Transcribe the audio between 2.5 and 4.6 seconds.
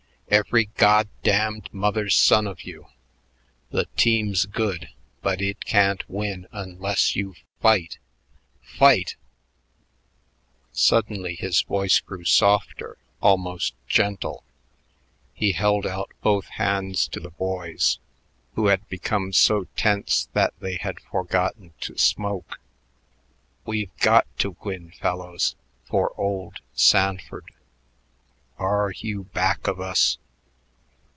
you. The team's